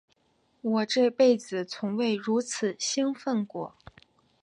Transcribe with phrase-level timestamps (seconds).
[0.61, 3.75] 我这辈子从未如此兴奋过。